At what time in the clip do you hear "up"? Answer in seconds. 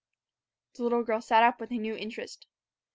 1.43-1.59